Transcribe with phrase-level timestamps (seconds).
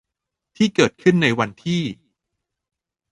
[0.55, 1.81] ที่เกิดขึ้นในวันที่